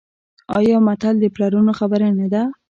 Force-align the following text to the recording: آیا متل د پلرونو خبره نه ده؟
آیا 0.57 0.75
متل 0.87 1.15
د 1.19 1.25
پلرونو 1.35 1.71
خبره 1.79 2.07
نه 2.19 2.27
ده؟ 2.33 2.41